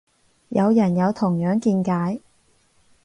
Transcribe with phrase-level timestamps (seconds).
[0.49, 2.21] 有人有同樣見解